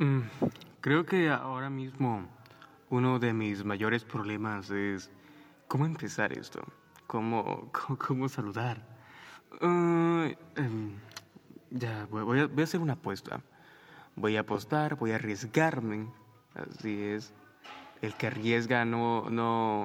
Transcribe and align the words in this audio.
Mm, 0.00 0.22
creo 0.80 1.04
que 1.04 1.28
ahora 1.28 1.68
mismo 1.68 2.26
uno 2.88 3.18
de 3.18 3.34
mis 3.34 3.66
mayores 3.66 4.02
problemas 4.02 4.70
es 4.70 5.10
cómo 5.68 5.84
empezar 5.84 6.32
esto, 6.32 6.62
cómo, 7.06 7.70
cómo, 7.98 8.26
saludar. 8.30 8.82
Uh, 9.60 10.32
em, 10.56 10.92
ya, 11.70 12.06
voy 12.10 12.40
a, 12.40 12.46
voy 12.46 12.60
a 12.62 12.64
hacer 12.64 12.80
una 12.80 12.94
apuesta. 12.94 13.42
Voy 14.16 14.38
a 14.38 14.40
apostar, 14.40 14.96
voy 14.96 15.12
a 15.12 15.16
arriesgarme. 15.16 16.06
Así 16.54 17.02
es. 17.02 17.34
El 18.00 18.14
que 18.14 18.28
arriesga 18.28 18.86
no, 18.86 19.28
no, 19.28 19.84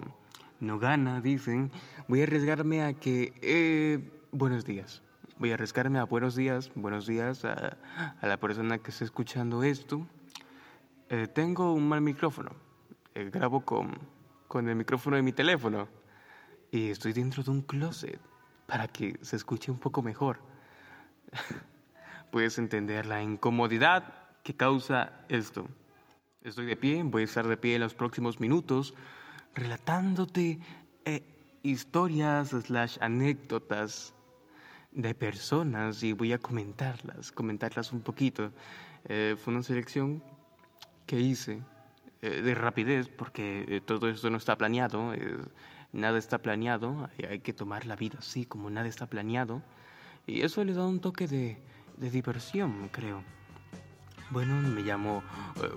no 0.61 0.79
gana, 0.79 1.19
dicen. 1.19 1.71
Voy 2.07 2.21
a 2.21 2.23
arriesgarme 2.23 2.85
a 2.85 2.93
que... 2.93 3.33
Eh, 3.41 3.99
buenos 4.31 4.63
días 4.63 5.04
voy 5.37 5.51
a 5.51 5.55
arriesgarme 5.55 5.99
a 5.99 6.05
buenos 6.05 6.35
días, 6.35 6.71
buenos 6.75 7.07
días 7.07 7.43
a, 7.45 7.77
la 8.21 8.37
persona 8.37 8.77
que 8.77 8.91
está 8.91 9.03
escuchando 9.03 9.63
esto. 9.63 10.07
Eh, 11.09 11.27
tengo 11.27 11.73
un 11.73 11.87
mal 11.87 12.01
micrófono, 12.01 12.51
eh, 13.13 13.29
grabo 13.31 13.61
con, 13.61 13.97
con 14.47 14.69
el 14.69 14.75
micrófono 14.75 15.17
de 15.17 15.21
mi 15.21 15.33
teléfono 15.33 15.87
y 16.71 16.89
estoy 16.89 17.13
dentro 17.13 17.43
de 17.43 17.51
un 17.51 17.61
closet 17.61 18.19
para 18.65 18.87
que 18.87 19.19
se 19.21 19.35
escuche 19.35 19.71
un 19.71 19.79
poco 19.79 20.01
mejor. 20.01 20.39
Puedes 22.31 22.57
entender 22.57 23.05
la 23.05 23.21
incomodidad 23.21 24.13
que 24.43 24.55
causa 24.55 25.25
esto. 25.29 25.67
Estoy 26.41 26.65
de 26.65 26.75
pie, 26.75 27.03
voy 27.03 27.23
a 27.23 27.25
estar 27.25 27.47
de 27.47 27.57
pie 27.57 27.75
en 27.75 27.81
los 27.81 27.93
próximos 27.93 28.39
minutos 28.39 28.93
relatándote 29.53 30.59
eh, 31.05 31.23
historias 31.63 32.49
slash 32.49 32.97
anécdotas 33.01 34.13
de 34.95 35.13
personas 35.13 36.01
y 36.03 36.13
voy 36.13 36.33
a 36.33 36.39
comentarlas, 36.39 37.31
comentarlas 37.31 37.91
un 37.91 38.01
poquito. 38.01 38.51
Eh, 39.07 39.35
fue 39.37 39.53
una 39.53 39.61
selección 39.61 40.23
que 41.05 41.19
hice 41.19 41.61
eh, 42.21 42.41
de 42.41 42.55
rapidez 42.55 43.09
porque 43.09 43.65
eh, 43.67 43.81
todo 43.81 44.09
esto 44.09 44.29
no 44.29 44.37
está 44.37 44.57
planeado, 44.57 45.13
nada 45.91 46.17
está 46.17 46.39
planeado, 46.39 47.09
hay 47.29 47.39
que 47.39 47.53
tomar 47.53 47.85
la 47.85 47.95
vida 47.95 48.17
así 48.19 48.45
como 48.45 48.69
nada 48.69 48.87
está 48.87 49.05
planeado 49.05 49.61
y 50.25 50.41
eso 50.41 50.63
le 50.63 50.73
da 50.73 50.85
un 50.85 50.99
toque 50.99 51.27
de, 51.27 51.61
de 51.97 52.09
diversión, 52.09 52.89
creo. 52.91 53.21
Bueno, 54.31 54.55
me 54.55 54.81
llamo 54.81 55.23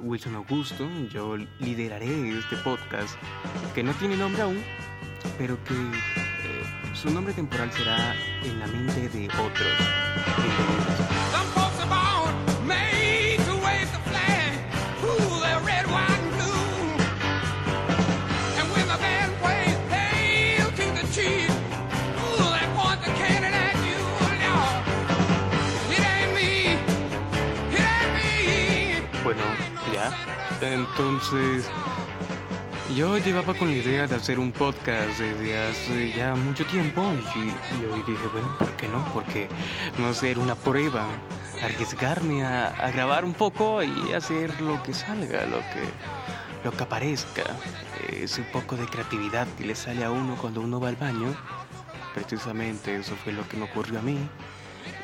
Wilson 0.01 0.37
Augusto, 0.37 0.89
yo 1.11 1.37
lideraré 1.37 2.39
este 2.39 2.57
podcast 2.57 3.19
que 3.75 3.83
no 3.83 3.93
tiene 3.95 4.17
nombre 4.17 4.41
aún, 4.41 4.63
pero 5.37 5.63
que 5.65 5.75
su 7.01 7.11
nombre 7.11 7.33
temporal 7.33 7.71
será 7.73 8.13
en 8.43 8.59
la 8.59 8.67
mente 8.67 9.09
de 9.09 9.29
otros. 9.29 9.79
Bueno, 29.23 29.43
ya. 29.93 30.11
Entonces, 30.63 31.69
yo 32.95 33.19
llevaba 33.19 33.55
con 33.55 33.69
la 33.69 33.77
idea 33.77 34.07
de 34.07 34.17
hacer 34.17 34.39
un 34.39 34.51
podcast 34.51 35.19
desde 35.19 35.59
hace 35.59 36.13
ya 36.13 36.35
mucho 36.35 36.65
tiempo 36.67 37.03
y, 37.35 37.85
hoy 37.85 38.03
dije, 38.07 38.27
bueno, 38.33 38.57
¿por 38.59 38.71
qué 38.77 38.89
no? 38.89 39.05
Porque 39.13 39.49
no 39.99 40.09
hacer 40.09 40.39
una 40.39 40.55
prueba, 40.55 41.07
arriesgarme 41.63 42.45
a, 42.45 42.91
grabar 42.91 43.25
un 43.25 43.35
poco 43.35 43.83
y 43.83 44.13
hacer 44.13 44.61
lo 44.61 44.83
que 44.83 44.95
salga, 44.95 45.45
lo 45.47 45.59
que, 45.59 46.65
lo 46.65 46.73
que 46.73 46.83
aparezca. 46.83 47.45
Es 48.11 48.39
un 48.39 48.47
poco 48.47 48.77
de 48.77 48.87
creatividad 48.87 49.47
que 49.57 49.67
le 49.67 49.75
sale 49.75 50.05
a 50.05 50.11
uno 50.11 50.37
cuando 50.41 50.61
uno 50.61 50.81
va 50.81 50.89
al 50.89 50.97
baño. 50.97 51.35
Precisamente 52.15 52.97
eso 52.97 53.15
fue 53.17 53.33
lo 53.33 53.47
que 53.49 53.57
me 53.57 53.65
ocurrió 53.65 53.99
a 53.99 54.03
mí. 54.03 54.19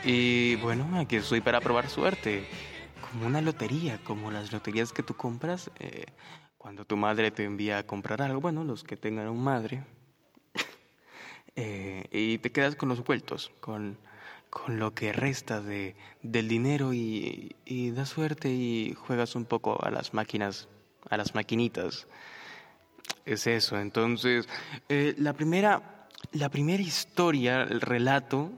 Y 0.05 0.57
bueno, 0.57 0.89
aquí 0.99 1.17
estoy 1.17 1.41
para 1.41 1.61
probar 1.61 1.91
suerte. 1.91 2.49
Como 3.11 3.27
una 3.27 3.43
lotería, 3.43 3.99
como 4.05 4.31
las 4.31 4.53
loterías 4.53 4.93
que 4.93 5.03
tú 5.03 5.15
compras. 5.15 5.71
Eh, 5.79 6.07
cuando 6.65 6.87
tu 6.87 6.97
madre 6.97 7.31
te 7.31 7.45
envía 7.45 7.77
a 7.77 7.83
comprar 7.83 8.23
algo, 8.23 8.41
bueno, 8.41 8.65
los 8.65 8.85
que 8.85 8.97
tengan 8.97 9.29
un 9.29 9.45
madre, 9.45 9.85
eh, 11.57 12.07
y 12.11 12.39
te 12.39 12.53
quedas 12.53 12.75
con 12.75 12.89
los 12.89 13.05
vueltos, 13.05 13.53
con, 13.61 13.99
con 14.49 14.79
lo 14.79 14.95
que 14.95 15.13
resta 15.13 15.61
de, 15.61 15.95
del 16.23 16.49
dinero 16.49 16.95
y, 16.95 17.55
da 17.95 18.07
suerte 18.07 18.49
y 18.49 18.95
juegas 18.95 19.35
un 19.35 19.45
poco 19.45 19.85
a 19.85 19.91
las 19.91 20.15
máquinas, 20.15 20.71
a 21.11 21.19
las 21.19 21.35
maquinitas. 21.35 22.07
Es 23.27 23.47
eso. 23.47 23.79
Entonces, 23.79 24.49
eh, 24.89 25.15
la 25.19 25.35
primera, 25.35 26.09
la 26.33 26.49
primera 26.49 26.83
historia, 26.83 27.65
el 27.65 27.83
relato, 27.83 28.51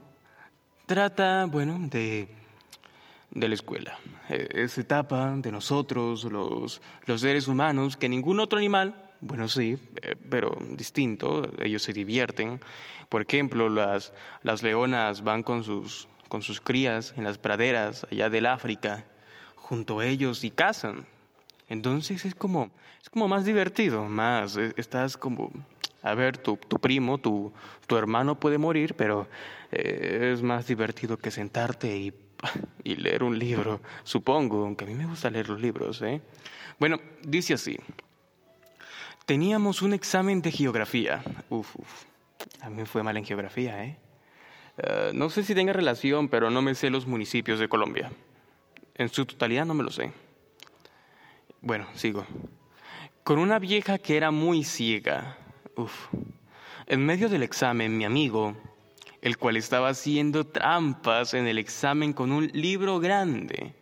trata, 0.85 1.43
bueno, 1.43 1.77
de 1.77 2.29
de 3.31 3.47
la 3.47 3.55
escuela. 3.55 3.99
Eh, 4.29 4.47
esa 4.53 4.81
etapa 4.81 5.35
de 5.37 5.51
nosotros, 5.51 6.23
los, 6.25 6.81
los 7.05 7.21
seres 7.21 7.47
humanos, 7.47 7.97
que 7.97 8.09
ningún 8.09 8.39
otro 8.39 8.57
animal, 8.57 9.11
bueno, 9.21 9.47
sí, 9.47 9.77
eh, 10.01 10.15
pero 10.29 10.57
distinto, 10.71 11.49
ellos 11.61 11.83
se 11.83 11.93
divierten. 11.93 12.59
Por 13.09 13.21
ejemplo, 13.21 13.69
las, 13.69 14.13
las 14.43 14.63
leonas 14.63 15.23
van 15.23 15.43
con 15.43 15.63
sus, 15.63 16.07
con 16.29 16.41
sus 16.41 16.61
crías 16.61 17.13
en 17.17 17.23
las 17.23 17.37
praderas 17.37 18.05
allá 18.11 18.29
del 18.29 18.45
África, 18.45 19.05
junto 19.55 19.99
a 19.99 20.05
ellos 20.05 20.43
y 20.43 20.51
cazan. 20.51 21.05
Entonces 21.69 22.25
es 22.25 22.35
como, 22.35 22.71
es 23.01 23.09
como 23.09 23.27
más 23.27 23.45
divertido, 23.45 24.05
más, 24.05 24.55
eh, 24.57 24.73
estás 24.77 25.17
como, 25.17 25.51
a 26.01 26.13
ver, 26.13 26.37
tu, 26.37 26.57
tu 26.57 26.79
primo, 26.79 27.17
tu, 27.17 27.51
tu 27.87 27.97
hermano 27.97 28.39
puede 28.39 28.57
morir, 28.57 28.93
pero 28.95 29.27
es 29.69 30.41
más 30.41 30.65
divertido 30.65 31.17
que 31.17 31.29
sentarte 31.29 31.97
y 31.97 32.13
y 32.83 32.95
leer 32.95 33.23
un 33.23 33.37
libro, 33.37 33.81
supongo, 34.03 34.63
aunque 34.63 34.85
a 34.85 34.87
mí 34.87 34.93
me 34.93 35.05
gusta 35.05 35.29
leer 35.29 35.49
los 35.49 35.59
libros. 35.59 36.01
¿eh? 36.01 36.21
Bueno, 36.79 36.99
dice 37.23 37.53
así. 37.53 37.77
Teníamos 39.25 39.81
un 39.81 39.93
examen 39.93 40.41
de 40.41 40.51
geografía. 40.51 41.23
Uf, 41.49 41.75
uf. 41.75 42.03
A 42.61 42.69
mí 42.69 42.77
me 42.77 42.85
fue 42.85 43.03
mal 43.03 43.17
en 43.17 43.25
geografía, 43.25 43.83
¿eh? 43.83 43.97
¿eh? 44.77 45.11
no 45.13 45.29
sé 45.29 45.43
si 45.43 45.53
tenga 45.53 45.73
relación, 45.73 46.29
pero 46.29 46.49
no 46.49 46.61
me 46.61 46.75
sé 46.75 46.89
los 46.89 47.07
municipios 47.07 47.59
de 47.59 47.67
Colombia. 47.67 48.11
En 48.95 49.09
su 49.09 49.25
totalidad 49.25 49.65
no 49.65 49.73
me 49.73 49.83
lo 49.83 49.91
sé. 49.91 50.11
Bueno, 51.61 51.87
sigo. 51.93 52.25
Con 53.23 53.39
una 53.39 53.59
vieja 53.59 53.97
que 53.97 54.15
era 54.15 54.31
muy 54.31 54.63
ciega. 54.63 55.37
Uf. 55.75 56.07
En 56.85 57.05
medio 57.05 57.27
del 57.27 57.43
examen, 57.43 57.97
mi 57.97 58.05
amigo, 58.05 58.55
el 59.21 59.37
cual 59.37 59.57
estaba 59.57 59.89
haciendo 59.89 60.45
trampas 60.45 61.33
en 61.33 61.47
el 61.47 61.57
examen 61.57 62.13
con 62.13 62.31
un 62.31 62.47
libro 62.53 62.99
grande. 62.99 63.73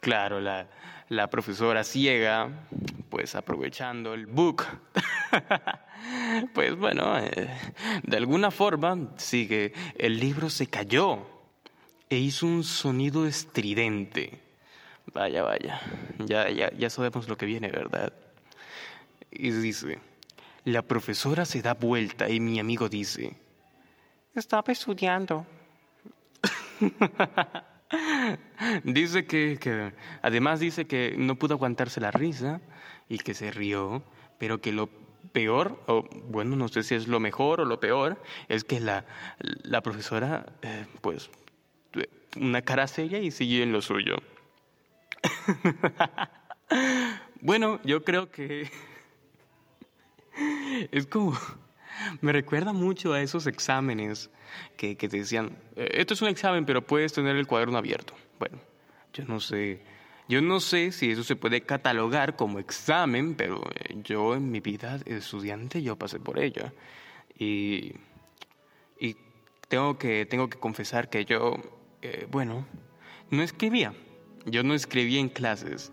Claro, 0.00 0.40
la, 0.40 0.68
la 1.08 1.28
profesora 1.28 1.84
ciega, 1.84 2.66
pues 3.10 3.34
aprovechando 3.34 4.14
el 4.14 4.26
book, 4.26 4.64
pues 6.54 6.74
bueno, 6.76 7.18
eh, 7.18 7.48
de 8.02 8.16
alguna 8.16 8.50
forma, 8.50 9.12
sigue, 9.16 9.72
el 9.96 10.18
libro 10.18 10.50
se 10.50 10.66
cayó 10.66 11.26
e 12.08 12.16
hizo 12.16 12.46
un 12.46 12.64
sonido 12.64 13.26
estridente. 13.26 14.40
Vaya, 15.12 15.42
vaya, 15.42 15.80
ya, 16.18 16.48
ya, 16.50 16.72
ya 16.72 16.90
sabemos 16.90 17.28
lo 17.28 17.36
que 17.36 17.46
viene, 17.46 17.68
¿verdad? 17.68 18.12
Y 19.30 19.50
dice, 19.50 19.98
la 20.64 20.82
profesora 20.82 21.44
se 21.44 21.60
da 21.60 21.74
vuelta 21.74 22.28
y 22.30 22.40
mi 22.40 22.58
amigo 22.60 22.88
dice, 22.88 23.34
estaba 24.34 24.72
estudiando. 24.72 25.46
dice 28.84 29.26
que, 29.26 29.92
además 30.22 30.60
dice 30.60 30.86
que 30.86 31.14
no 31.16 31.36
pudo 31.36 31.54
aguantarse 31.54 32.00
la 32.00 32.10
risa 32.10 32.60
y 33.08 33.18
que 33.18 33.34
se 33.34 33.50
rió, 33.50 34.02
pero 34.38 34.60
que 34.60 34.72
lo 34.72 34.88
peor, 35.32 35.82
o 35.86 36.04
bueno, 36.28 36.56
no 36.56 36.68
sé 36.68 36.82
si 36.82 36.94
es 36.94 37.08
lo 37.08 37.20
mejor 37.20 37.60
o 37.60 37.64
lo 37.64 37.80
peor, 37.80 38.22
es 38.48 38.64
que 38.64 38.80
la, 38.80 39.04
la 39.38 39.82
profesora, 39.82 40.46
eh, 40.62 40.86
pues, 41.00 41.30
una 42.36 42.62
cara 42.62 42.86
seria 42.86 43.18
y 43.18 43.30
sigue 43.30 43.62
en 43.62 43.72
lo 43.72 43.82
suyo. 43.82 44.16
bueno, 47.40 47.80
yo 47.84 48.04
creo 48.04 48.30
que 48.30 48.70
es 50.90 51.06
como 51.06 51.36
me 52.20 52.32
recuerda 52.32 52.72
mucho 52.72 53.12
a 53.12 53.20
esos 53.20 53.46
exámenes 53.46 54.30
que, 54.76 54.94
te 54.94 55.08
decían, 55.08 55.56
eh, 55.76 55.88
esto 55.94 56.14
es 56.14 56.22
un 56.22 56.28
examen, 56.28 56.64
pero 56.64 56.86
puedes 56.86 57.12
tener 57.12 57.36
el 57.36 57.46
cuaderno 57.46 57.78
abierto. 57.78 58.14
Bueno, 58.38 58.58
yo 59.12 59.24
no 59.24 59.40
sé, 59.40 59.82
yo 60.28 60.42
no 60.42 60.60
sé 60.60 60.92
si 60.92 61.10
eso 61.10 61.24
se 61.24 61.36
puede 61.36 61.62
catalogar 61.62 62.36
como 62.36 62.58
examen, 62.58 63.34
pero 63.34 63.62
eh, 63.74 63.96
yo 64.02 64.34
en 64.34 64.50
mi 64.50 64.60
vida 64.60 64.98
estudiante 65.06 65.82
yo 65.82 65.96
pasé 65.96 66.18
por 66.18 66.38
ello. 66.38 66.72
Y, 67.38 67.94
y 68.98 69.16
tengo, 69.68 69.98
que, 69.98 70.26
tengo 70.26 70.48
que 70.48 70.58
confesar 70.58 71.08
que 71.08 71.24
yo, 71.24 71.56
eh, 72.02 72.26
bueno, 72.30 72.66
no 73.30 73.42
escribía. 73.42 73.94
Yo 74.44 74.62
no 74.62 74.74
escribía 74.74 75.20
en 75.20 75.28
clases. 75.28 75.92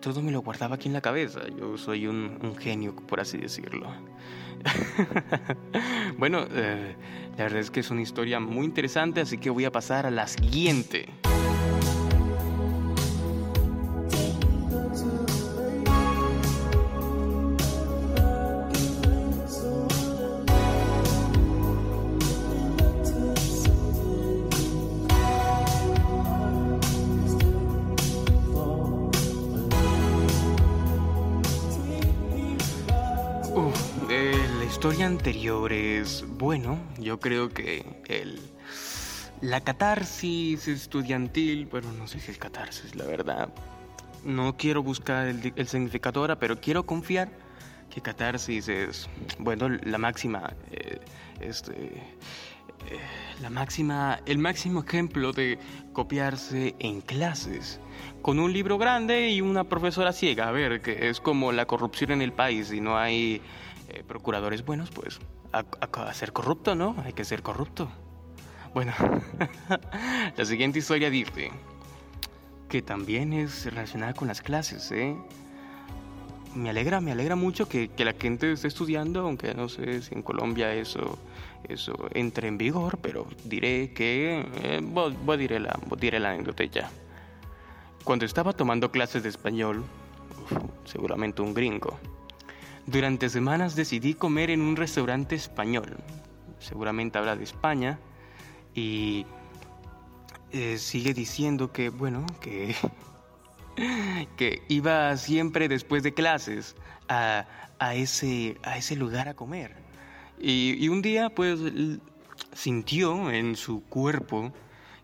Todo 0.00 0.22
me 0.22 0.32
lo 0.32 0.40
guardaba 0.40 0.76
aquí 0.76 0.88
en 0.88 0.94
la 0.94 1.00
cabeza. 1.00 1.40
Yo 1.56 1.76
soy 1.76 2.06
un, 2.06 2.56
genio, 2.58 2.94
por 2.94 3.20
así 3.20 3.38
decirlo. 3.38 3.88
bueno, 6.18 6.46
eh, 6.50 6.96
la 7.36 7.44
verdad 7.44 7.60
es 7.60 7.70
que 7.70 7.80
es 7.80 7.90
una 7.90 8.02
historia 8.02 8.40
muy 8.40 8.64
interesante, 8.64 9.20
así 9.20 9.38
que 9.38 9.50
voy 9.50 9.64
a 9.64 9.72
pasar 9.72 10.06
a 10.06 10.10
la 10.10 10.26
siguiente. 10.26 11.08
Historia 34.66 35.06
anterior 35.06 35.72
es, 35.72 36.24
bueno, 36.28 36.78
yo 36.98 37.18
creo 37.18 37.48
que 37.48 37.84
el, 38.08 38.40
la 39.40 39.60
catarsis 39.60 40.68
estudiantil, 40.68 41.66
bueno, 41.66 41.92
no 41.92 42.06
sé 42.06 42.20
si 42.20 42.30
es 42.30 42.38
catarsis, 42.38 42.94
la 42.94 43.04
verdad. 43.04 43.48
No 44.24 44.56
quiero 44.56 44.82
buscar 44.82 45.26
el, 45.26 45.68
significado 45.68 46.20
ahora, 46.20 46.38
pero 46.38 46.60
quiero 46.60 46.86
confiar 46.86 47.30
que 47.90 48.00
catarsis 48.00 48.68
es, 48.68 49.08
bueno, 49.38 49.68
la 49.68 49.98
máxima, 49.98 50.52
eh, 50.70 51.00
este, 51.40 51.72
eh, 52.86 53.00
la 53.40 53.50
máxima, 53.50 54.20
el 54.26 54.38
máximo 54.38 54.84
ejemplo 54.86 55.32
de 55.32 55.58
copiarse 55.92 56.74
en 56.78 57.00
clases 57.00 57.80
con 58.22 58.38
un 58.38 58.52
libro 58.52 58.78
grande 58.78 59.30
y 59.30 59.40
una 59.40 59.64
profesora 59.64 60.12
ciega. 60.12 60.48
A 60.48 60.52
ver, 60.52 60.80
que 60.80 61.08
es 61.08 61.20
como 61.20 61.52
la 61.52 61.66
corrupción 61.66 62.12
en 62.12 62.22
el 62.22 62.32
país 62.32 62.72
y 62.72 62.80
no 62.80 62.96
hay 62.98 63.40
eh, 63.88 64.02
procuradores 64.06 64.64
buenos, 64.64 64.90
pues 64.90 65.18
a, 65.52 66.14
ser 66.14 66.32
corrupto, 66.32 66.74
¿no? 66.74 66.94
Hay 67.04 67.12
que 67.12 67.24
ser 67.24 67.42
corrupto. 67.42 67.88
Bueno, 68.74 68.92
la 70.36 70.44
siguiente 70.44 70.78
historia 70.78 71.10
dice 71.10 71.50
que 72.68 72.82
también 72.82 73.32
es 73.32 73.64
relacionada 73.64 74.12
con 74.12 74.28
las 74.28 74.42
clases, 74.42 74.90
¿eh? 74.92 75.16
Me 76.54 76.70
alegra, 76.70 77.00
me 77.00 77.12
alegra 77.12 77.36
mucho 77.36 77.68
que, 77.68 77.90
la 77.98 78.12
gente 78.12 78.52
esté 78.52 78.68
estudiando, 78.68 79.20
aunque 79.20 79.54
no 79.54 79.68
sé 79.68 80.02
si 80.02 80.14
en 80.14 80.22
Colombia 80.22 80.74
eso, 80.74 81.18
eso 81.68 81.94
entre 82.14 82.48
en 82.48 82.58
vigor, 82.58 82.98
pero 83.00 83.26
diré 83.44 83.92
que... 83.92 84.46
Eh, 84.62 84.80
voy, 84.82 85.14
a 85.28 85.36
diré 85.36 85.60
la, 85.60 85.78
diré 85.98 86.18
la 86.18 86.30
anécdota 86.30 86.64
ya. 86.64 86.90
Cuando 88.08 88.24
estaba 88.24 88.54
tomando 88.54 88.90
clases 88.90 89.22
de 89.22 89.28
español, 89.28 89.84
seguramente 90.86 91.42
un 91.42 91.52
gringo, 91.52 91.98
durante 92.86 93.28
semanas 93.28 93.76
decidí 93.76 94.14
comer 94.14 94.48
en 94.48 94.62
un 94.62 94.76
restaurante 94.76 95.34
español. 95.34 95.94
Seguramente 96.58 97.18
habla 97.18 97.36
de 97.36 97.44
España. 97.44 97.98
Y 98.74 99.26
eh, 100.52 100.78
sigue 100.78 101.12
diciendo 101.12 101.70
que, 101.70 101.90
bueno, 101.90 102.24
que, 102.40 102.74
que 104.38 104.62
iba 104.68 105.14
siempre 105.18 105.68
después 105.68 106.02
de 106.02 106.14
clases 106.14 106.76
a, 107.10 107.44
ese, 107.92 108.56
a 108.62 108.78
ese 108.78 108.96
lugar 108.96 109.28
a 109.28 109.34
comer. 109.34 109.76
Y, 110.40 110.88
un 110.88 111.02
día, 111.02 111.28
pues, 111.28 111.60
sintió 112.54 113.30
en 113.30 113.54
su 113.54 113.84
cuerpo 113.84 114.50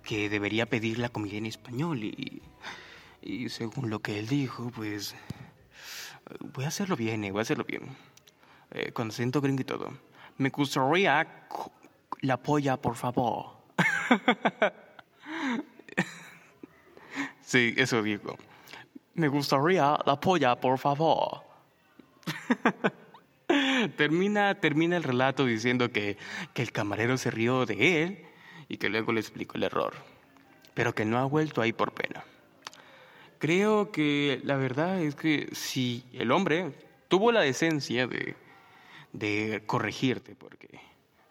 que 0.02 0.30
debería 0.30 0.64
pedir 0.64 0.98
la 0.98 1.10
comida 1.10 1.36
en 1.36 1.44
español. 1.44 2.02
Y, 2.02 2.40
y 3.24 3.48
según 3.48 3.90
lo 3.90 4.00
que 4.00 4.18
él 4.18 4.28
dijo, 4.28 4.70
pues 4.70 5.14
Voy 6.40 6.64
a 6.64 6.68
hacerlo 6.68 6.96
bien, 6.96 7.24
eh, 7.24 7.32
voy 7.32 7.40
a 7.40 7.42
hacerlo 7.42 7.64
bien. 7.64 7.82
Eh, 8.70 8.92
con 8.92 9.08
acento 9.08 9.40
gringo 9.40 9.60
y 9.60 9.64
todo. 9.64 9.92
Me 10.38 10.48
gustaría 10.48 11.46
la 12.20 12.36
polla, 12.38 12.76
por 12.76 12.96
favor. 12.96 13.58
sí, 17.42 17.74
eso 17.76 18.02
digo. 18.02 18.36
Me 19.14 19.28
gustaría 19.28 19.98
la 20.04 20.18
polla, 20.18 20.56
por 20.56 20.78
favor. 20.78 21.42
termina, 23.96 24.54
termina 24.54 24.96
el 24.96 25.02
relato 25.02 25.44
diciendo 25.44 25.92
que, 25.92 26.16
que 26.54 26.62
el 26.62 26.72
camarero 26.72 27.18
se 27.18 27.30
rió 27.30 27.66
de 27.66 28.02
él 28.02 28.26
y 28.68 28.78
que 28.78 28.88
luego 28.88 29.12
le 29.12 29.20
explicó 29.20 29.56
el 29.56 29.64
error, 29.64 29.94
pero 30.72 30.94
que 30.94 31.04
no 31.04 31.18
ha 31.18 31.24
vuelto 31.26 31.60
ahí 31.60 31.72
por 31.72 31.92
pena. 31.92 32.24
Creo 33.38 33.90
que 33.90 34.40
la 34.44 34.56
verdad 34.56 35.00
es 35.00 35.14
que 35.14 35.48
si 35.52 36.04
el 36.12 36.30
hombre 36.30 36.72
tuvo 37.08 37.32
la 37.32 37.40
decencia 37.40 38.06
de, 38.06 38.34
de 39.12 39.62
corregirte, 39.66 40.34
porque, 40.34 40.80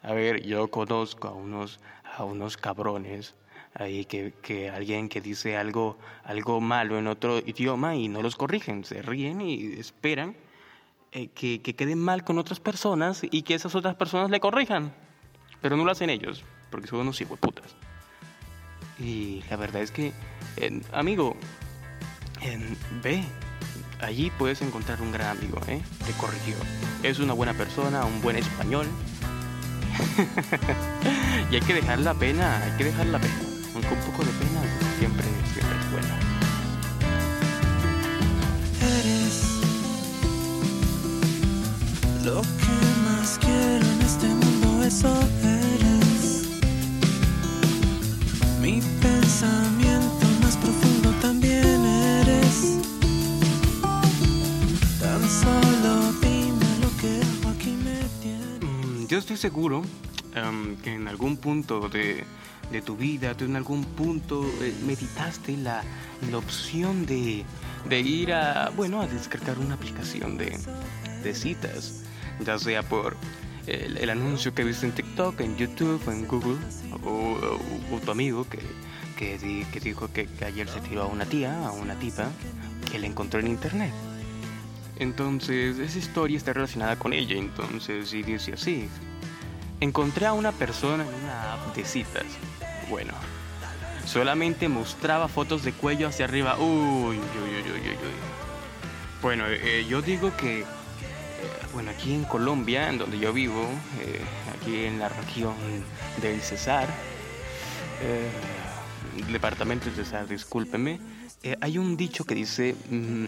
a 0.01 0.13
ver, 0.13 0.43
yo 0.43 0.69
conozco 0.69 1.27
a 1.27 1.33
unos, 1.33 1.79
a 2.17 2.23
unos 2.23 2.57
cabrones 2.57 3.35
ahí 3.75 4.05
que, 4.05 4.33
que, 4.41 4.69
alguien 4.69 5.09
que 5.09 5.21
dice 5.21 5.57
algo, 5.57 5.97
algo 6.23 6.61
malo 6.61 6.97
en 6.97 7.07
otro 7.07 7.39
idioma 7.39 7.95
y 7.95 8.07
no 8.07 8.21
los 8.21 8.35
corrigen, 8.35 8.83
se 8.83 9.01
ríen 9.01 9.41
y 9.41 9.73
esperan 9.73 10.35
eh, 11.11 11.27
que, 11.27 11.61
que 11.61 11.75
queden 11.75 11.99
mal 11.99 12.23
con 12.23 12.37
otras 12.37 12.59
personas 12.59 13.21
y 13.23 13.41
que 13.43 13.55
esas 13.55 13.75
otras 13.75 13.95
personas 13.95 14.29
le 14.29 14.39
corrijan, 14.39 14.93
pero 15.61 15.75
no 15.75 15.85
lo 15.85 15.91
hacen 15.91 16.09
ellos, 16.09 16.43
porque 16.69 16.87
son 16.87 16.99
unos 16.99 17.21
putas. 17.39 17.75
Y 18.99 19.43
la 19.49 19.57
verdad 19.57 19.81
es 19.81 19.91
que, 19.91 20.13
amigo, 20.91 21.35
en 22.43 22.77
B. 23.01 23.23
Allí 24.01 24.31
puedes 24.37 24.61
encontrar 24.61 25.01
un 25.01 25.11
gran 25.11 25.37
amigo, 25.37 25.59
¿eh? 25.67 25.81
Te 26.05 26.11
corrigió. 26.13 26.55
Es 27.01 27.19
una 27.19 27.33
buena 27.33 27.53
persona, 27.53 28.05
un 28.05 28.21
buen 28.21 28.35
español. 28.35 28.87
y 31.51 31.55
hay 31.55 31.61
que 31.61 31.73
dejar 31.73 31.99
la 31.99 32.13
pena, 32.13 32.61
hay 32.63 32.71
que 32.77 32.85
dejar 32.85 33.05
la 33.07 33.19
pena. 33.19 33.33
Aunque 33.73 33.93
un 33.93 34.01
poco 34.01 34.23
de 34.23 34.31
pena 34.31 34.61
siempre, 34.99 35.25
siempre 35.53 35.77
es 35.79 35.91
buena. 35.91 36.19
Eres 38.99 39.61
lo 42.23 42.41
que 42.41 43.01
más 43.05 43.39
quiero 43.39 43.85
en 43.85 44.01
este 44.01 44.27
mundo, 44.27 44.83
eso 44.83 45.29
eres. 45.43 45.52
Yo 59.13 59.19
estoy 59.19 59.37
seguro 59.37 59.83
em, 60.33 60.75
que 60.77 60.95
en 60.95 61.07
algún 61.07 61.37
punto 61.37 61.87
de, 61.87 62.25
tu 62.83 62.97
vida, 62.97 63.37
tú 63.37 63.45
en 63.45 63.55
algún 63.55 63.83
punto 63.83 64.43
eh, 64.59 64.73
meditaste 64.87 65.55
la, 65.55 65.83
opción 66.35 67.05
de, 67.05 67.45
ir 67.91 68.33
a, 68.33 68.71
bueno, 68.75 69.01
a 69.01 69.07
descargar 69.07 69.59
una 69.59 69.75
aplicación 69.75 70.39
de, 70.39 71.33
citas, 71.35 72.05
ya 72.43 72.57
sea 72.57 72.81
por 72.81 73.15
el, 73.67 74.09
anuncio 74.09 74.55
que 74.55 74.63
viste 74.63 74.87
en 74.87 74.93
TikTok, 74.93 75.41
en 75.41 75.57
YouTube, 75.57 76.01
en 76.07 76.27
Google, 76.27 76.57
o, 77.05 77.99
tu 78.03 78.09
amigo 78.09 78.47
que, 78.49 78.61
que, 79.15 79.37
dijo 79.79 80.11
que, 80.11 80.25
que 80.25 80.45
ayer 80.45 80.67
se 80.67 80.79
tiró 80.79 81.03
a 81.03 81.05
una 81.05 81.25
tía, 81.25 81.67
a 81.67 81.71
una 81.71 81.93
tipa, 81.99 82.31
que 82.91 82.97
le 82.97 83.05
encontró 83.05 83.39
en 83.39 83.45
internet. 83.45 83.93
Entonces, 84.97 85.79
esa 85.79 85.97
historia 85.97 86.37
está 86.37 86.53
relacionada 86.53 86.97
con 86.97 87.13
ella. 87.13 87.35
Entonces, 87.35 88.13
y 88.13 88.23
dice 88.23 88.53
así: 88.53 88.89
Encontré 89.79 90.25
a 90.25 90.33
una 90.33 90.51
persona 90.51 91.03
en 91.03 91.13
una 91.23 91.53
app 91.53 91.75
de 91.75 91.83
citas. 91.83 92.25
Bueno, 92.89 93.13
solamente 94.05 94.69
mostraba 94.69 95.27
fotos 95.27 95.63
de 95.63 95.73
cuello 95.73 96.07
hacia 96.07 96.25
arriba. 96.25 96.57
Uy, 96.57 97.17
uy, 97.17 97.17
uy, 97.17 97.71
uy, 97.71 97.89
uy. 97.89 97.93
Bueno, 99.21 99.45
eh, 99.47 99.85
yo 99.87 100.01
digo 100.01 100.35
que, 100.35 100.61
eh, 100.61 100.65
bueno, 101.73 101.91
aquí 101.91 102.13
en 102.13 102.25
Colombia, 102.25 102.89
en 102.89 102.97
donde 102.97 103.17
yo 103.19 103.31
vivo, 103.33 103.63
eh, 104.01 104.21
aquí 104.53 104.85
en 104.85 104.99
la 104.99 105.09
región 105.09 105.55
del 106.21 106.41
Cesar, 106.41 106.87
departamento 109.29 109.85
del 109.85 109.95
Cesar, 109.95 110.27
discúlpeme 110.27 110.99
eh, 111.43 111.57
hay 111.59 111.77
un 111.77 111.97
dicho 111.97 112.23
que 112.23 112.35
dice 112.35 112.75
mm, 112.89 113.25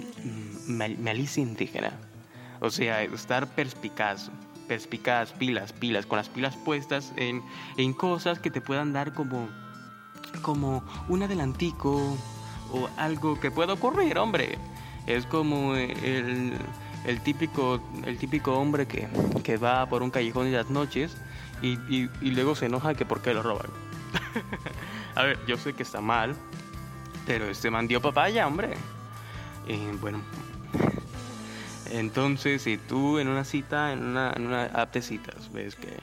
mm, 0.68 1.02
malicia 1.04 1.44
indígena. 1.44 1.92
O 2.62 2.70
sea, 2.70 3.04
estar 3.04 3.48
perspicaz, 3.48 4.32
perspicaz, 4.68 5.34
pilas, 5.34 5.74
pilas, 5.74 6.06
con 6.06 6.18
las 6.18 6.30
pilas 6.30 6.56
puestas 6.56 7.14
en, 7.18 7.44
en 7.78 7.94
cosas 7.94 8.40
que 8.40 8.50
te 8.50 8.62
puedan 8.62 8.94
dar 8.94 9.14
como, 9.14 9.50
como 10.42 10.84
un 11.10 11.24
adelantico 11.24 12.18
o 12.72 12.90
algo 12.98 13.40
que 13.40 13.52
pueda 13.52 13.74
ocurrir, 13.74 14.18
hombre. 14.18 14.58
Es 15.08 15.26
como 15.26 15.76
el, 15.76 16.54
el 17.06 17.22
típico, 17.22 17.82
el 18.06 18.18
típico 18.18 18.58
hombre 18.58 18.88
que, 18.88 19.08
que, 19.44 19.58
va 19.58 19.88
por 19.88 20.02
un 20.02 20.10
callejón 20.10 20.46
de 20.46 20.58
las 20.58 20.70
noches 20.70 21.16
y, 21.62 21.78
y, 21.90 22.32
luego 22.32 22.56
se 22.56 22.66
enoja 22.66 22.96
que 22.96 23.06
por 23.06 23.22
qué 23.22 23.34
lo 23.34 23.44
roban. 23.44 23.68
A 25.16 25.24
ver, 25.24 25.40
yo 25.48 25.58
sé 25.58 25.74
que 25.74 25.84
está 25.84 26.02
mal, 26.02 26.36
pero 27.26 27.46
este 27.46 27.70
man 27.70 27.88
dio 27.88 28.02
papaya, 28.02 28.48
hombre. 28.48 28.76
Bueno, 30.00 30.22
entonces 31.92 32.62
si 32.62 32.78
tú 32.78 33.20
en 33.20 33.28
una 33.28 33.44
cita, 33.44 33.94
en 33.94 34.04
una, 34.04 34.34
en 34.36 34.48
una 34.48 34.66
app 34.66 34.94
de 34.94 35.20
ves 35.52 35.76
que 35.76 36.00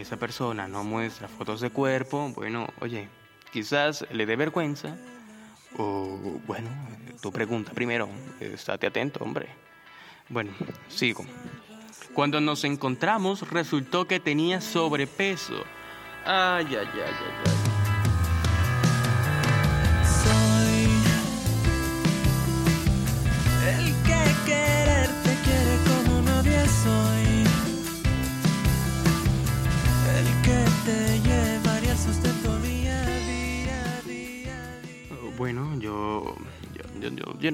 esa 0.00 0.16
persona 0.16 0.68
no 0.68 0.84
muestra 0.84 1.28
fotos 1.28 1.60
de 1.60 1.70
cuerpo, 1.70 2.30
bueno, 2.34 2.68
oye, 2.80 3.08
quizás 3.52 4.06
le 4.10 4.26
dé 4.26 4.36
vergüenza. 4.36 4.96
O 5.78 6.40
bueno, 6.46 6.70
tu 7.20 7.30
pregunta 7.30 7.72
primero, 7.72 8.08
estate 8.40 8.86
atento, 8.86 9.22
hombre. 9.22 9.48
Bueno, 10.28 10.52
sigo. 10.88 11.24
Cuando 12.14 12.40
nos 12.40 12.64
encontramos 12.64 13.48
resultó 13.50 14.06
que 14.06 14.18
tenía 14.18 14.60
sobrepeso. 14.60 15.64
Ay, 16.24 16.66
ay, 16.70 16.88
ay, 16.94 17.00
ay. 17.46 17.55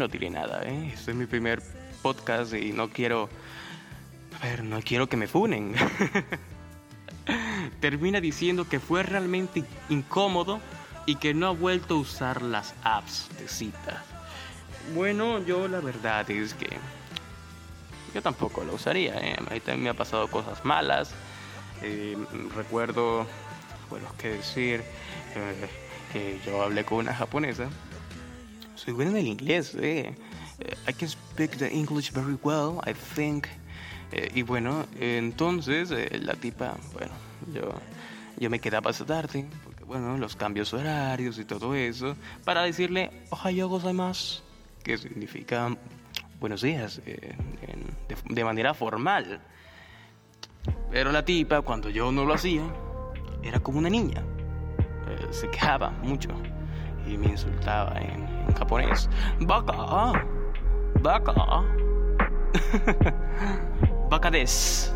No 0.02 0.08
diré 0.08 0.30
nada, 0.30 0.64
¿eh? 0.64 0.90
Este 0.92 1.12
es 1.12 1.16
mi 1.16 1.26
primer 1.26 1.62
podcast 2.02 2.54
y 2.54 2.72
no 2.72 2.90
quiero... 2.90 3.28
A 4.40 4.46
ver, 4.46 4.64
no 4.64 4.80
quiero 4.82 5.08
que 5.08 5.16
me 5.16 5.28
funen. 5.28 5.76
Termina 7.80 8.20
diciendo 8.20 8.68
que 8.68 8.80
fue 8.80 9.04
realmente 9.04 9.62
incómodo 9.90 10.58
y 11.06 11.14
que 11.16 11.34
no 11.34 11.46
ha 11.46 11.50
vuelto 11.50 11.94
a 11.94 11.98
usar 11.98 12.42
las 12.42 12.74
apps 12.82 13.28
de 13.38 13.46
citas. 13.46 14.02
Bueno, 14.92 15.38
yo 15.44 15.68
la 15.68 15.78
verdad 15.78 16.28
es 16.32 16.54
que... 16.54 16.68
Yo 18.12 18.22
tampoco 18.22 18.64
lo 18.64 18.74
usaría, 18.74 19.14
¿eh? 19.20 19.36
A 19.38 19.54
mí 19.54 19.60
también 19.60 19.84
me 19.84 19.90
ha 19.90 19.94
pasado 19.94 20.26
cosas 20.26 20.64
malas. 20.64 21.14
Eh, 21.80 22.16
recuerdo, 22.56 23.24
bueno, 23.88 24.08
qué 24.18 24.30
decir, 24.30 24.82
eh, 25.36 25.68
que 26.12 26.40
yo 26.44 26.60
hablé 26.60 26.84
con 26.84 26.98
una 26.98 27.14
japonesa. 27.14 27.68
Soy 28.84 28.92
bueno 28.94 29.10
en 29.12 29.16
el 29.18 29.26
inglés, 29.28 29.76
eh. 29.80 30.14
Eh, 30.58 30.74
I 30.88 30.92
can 30.92 31.08
speak 31.08 31.56
the 31.58 31.68
English 31.72 32.12
very 32.12 32.36
well, 32.42 32.78
I 32.86 32.92
think. 33.14 33.46
Eh, 34.12 34.30
y 34.34 34.42
bueno, 34.42 34.84
entonces 35.00 35.90
eh, 35.90 36.18
la 36.22 36.34
tipa, 36.34 36.76
bueno, 36.92 37.12
yo, 37.54 37.72
yo 38.38 38.50
me 38.50 38.58
quedaba 38.58 38.90
hasta 38.90 39.06
tarde, 39.06 39.46
porque 39.64 39.84
bueno, 39.84 40.18
los 40.18 40.36
cambios 40.36 40.74
horarios 40.74 41.38
y 41.38 41.44
todo 41.44 41.74
eso, 41.74 42.16
para 42.44 42.62
decirle 42.62 43.10
Ohayo 43.30 43.68
gozaimasu, 43.68 44.42
que 44.82 44.98
significa 44.98 45.74
buenos 46.40 46.60
días, 46.62 47.00
eh, 47.06 47.34
en- 47.68 47.86
de, 48.08 48.34
de 48.34 48.44
manera 48.44 48.74
formal. 48.74 49.40
Pero 50.90 51.10
la 51.10 51.24
tipa, 51.24 51.62
cuando 51.62 51.88
yo 51.88 52.12
no 52.12 52.24
lo 52.26 52.34
hacía, 52.34 52.62
era 53.42 53.60
como 53.60 53.78
una 53.78 53.88
niña. 53.88 54.22
Eh, 55.08 55.28
se 55.30 55.48
quejaba 55.50 55.90
mucho 56.02 56.28
y 57.06 57.16
me 57.18 57.28
insultaba 57.28 57.92
en, 58.00 58.26
en 58.48 58.54
japonés. 58.54 59.08
Baka, 59.40 60.24
baka, 61.00 61.32
baka 64.10 64.30
des. 64.30 64.92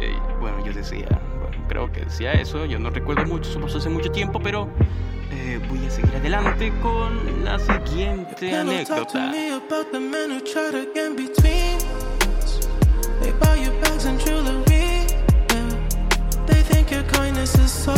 Eh, 0.00 0.16
bueno, 0.40 0.64
yo 0.64 0.72
decía, 0.72 1.06
bueno, 1.40 1.56
creo 1.68 1.90
que 1.92 2.00
decía 2.04 2.32
eso, 2.32 2.64
yo 2.66 2.78
no 2.78 2.90
recuerdo 2.90 3.24
mucho, 3.26 3.50
eso 3.50 3.60
pasó 3.60 3.78
hace 3.78 3.88
mucho 3.88 4.10
tiempo, 4.12 4.38
pero 4.40 4.68
eh, 5.32 5.60
voy 5.68 5.84
a 5.86 5.90
seguir 5.90 6.14
adelante 6.14 6.72
con 6.82 7.44
la 7.44 7.58
siguiente 7.58 8.34
Pillow 8.38 8.84
talk 8.84 9.08
to 9.10 9.18
anécdota. 9.18 9.30
me 9.30 9.50
about 9.52 9.90
the 9.92 9.98
men 10.00 10.30
who 10.30 10.40
try 10.40 10.70
to 10.70 10.86
get 10.94 11.06
in 11.06 11.16
between. 11.16 11.78
They 13.20 13.32
buy 13.40 13.56
you 13.56 13.70
bags 13.80 14.04
and 14.04 14.20
jewelry. 14.20 15.06
Yeah. 15.50 15.70
They 16.46 16.62
think 16.62 16.90
your 16.90 17.04
kindness 17.04 17.54
is 17.56 17.70
so 17.70 17.92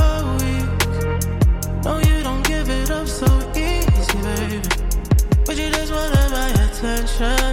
wanted 5.95 6.31
my 6.31 6.51
attention. 6.67 7.53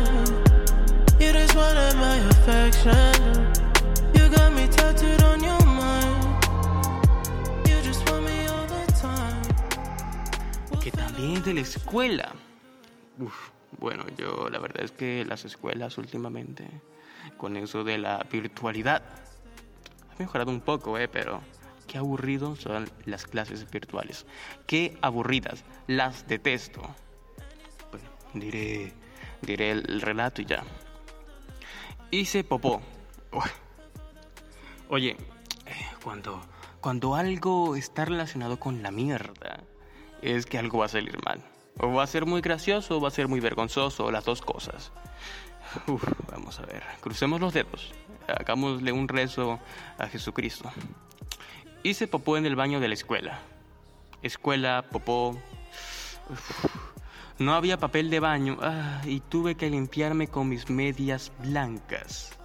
You 1.19 1.31
just 1.31 1.55
wanted 1.55 1.95
my 1.95 2.17
affection. 2.33 3.13
You 4.15 4.29
got 4.29 4.51
me 4.53 4.67
tattooed 4.67 5.21
on 5.24 5.43
your 5.43 5.63
mind. 5.65 6.24
You 7.67 7.77
just 7.83 8.01
want 8.10 8.25
me 8.25 8.48
all 8.48 8.67
the 8.67 8.86
time. 9.00 9.41
que 10.81 10.91
también 10.91 11.43
de 11.43 11.53
la 11.53 11.62
escuela. 11.62 12.33
Uf, 13.19 13.51
bueno, 13.79 14.03
yo 14.17 14.50
la 14.50 14.60
verdad 14.60 14.83
es 14.83 14.91
que 14.91 15.24
las 15.25 15.45
escuelas 15.45 15.98
últimamente, 15.98 16.67
con 17.38 17.55
eso 17.55 17.83
de 17.83 18.00
la 18.00 18.25
virtualidad, 18.31 19.03
ha 20.12 20.15
mejorado 20.17 20.50
un 20.50 20.62
poco, 20.62 20.98
¿eh? 20.98 21.07
Pero 21.07 21.41
qué 21.88 22.00
aburrido 22.00 22.55
son 22.55 22.89
las 23.05 23.25
clases 23.25 23.69
virtuales. 23.69 24.25
Qué 24.65 24.98
aburridas, 25.01 25.63
las 25.88 26.27
detesto. 26.27 26.81
Diré, 28.33 28.93
diré 29.41 29.71
el 29.71 30.01
relato 30.01 30.41
y 30.41 30.45
ya. 30.45 30.63
Hice 32.11 32.43
popó. 32.43 32.81
Oye, 34.89 35.15
eh, 35.65 35.85
cuando, 36.03 36.41
cuando 36.81 37.15
algo 37.15 37.75
está 37.75 38.05
relacionado 38.05 38.59
con 38.59 38.83
la 38.83 38.91
mierda, 38.91 39.63
es 40.21 40.45
que 40.45 40.57
algo 40.57 40.79
va 40.79 40.85
a 40.85 40.89
salir 40.89 41.17
mal. 41.23 41.41
O 41.79 41.93
va 41.93 42.03
a 42.03 42.07
ser 42.07 42.25
muy 42.25 42.41
gracioso 42.41 42.97
o 42.97 43.01
va 43.01 43.07
a 43.07 43.11
ser 43.11 43.27
muy 43.27 43.39
vergonzoso, 43.39 44.11
las 44.11 44.25
dos 44.25 44.41
cosas. 44.41 44.91
Vamos 46.31 46.59
a 46.59 46.65
ver, 46.65 46.83
crucemos 47.00 47.39
los 47.39 47.53
dedos. 47.53 47.93
Hagámosle 48.27 48.91
un 48.91 49.07
rezo 49.07 49.59
a 49.97 50.07
Jesucristo. 50.07 50.71
Hice 51.83 52.07
popó 52.07 52.38
en 52.38 52.45
el 52.45 52.55
baño 52.55 52.79
de 52.79 52.88
la 52.88 52.93
escuela. 52.93 53.39
Escuela, 54.21 54.85
popó. 54.91 55.38
No 57.41 57.55
había 57.55 57.77
papel 57.77 58.10
de 58.10 58.19
baño 58.19 58.57
ah, 58.62 59.01
y 59.05 59.19
tuve 59.19 59.55
que 59.55 59.69
limpiarme 59.69 60.27
con 60.27 60.48
mis 60.48 60.69
medias 60.69 61.31
blancas. 61.39 62.38